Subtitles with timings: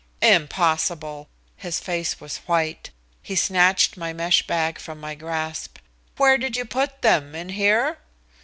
[0.23, 2.89] "Impossible!" His face was white.
[3.21, 5.77] He snatched my mesh bag from my grasp.
[6.17, 7.35] "Where did you put them?
[7.35, 7.99] In here?"